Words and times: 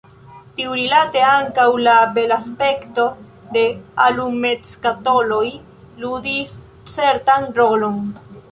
Tiurilate 0.59 1.19
ankaŭ 1.31 1.65
la 1.87 1.93
belaspekto 2.15 3.05
de 3.59 3.63
alumetskatoloj 4.07 5.45
ludis 6.07 6.57
certan 6.97 7.47
rolon. 7.63 8.01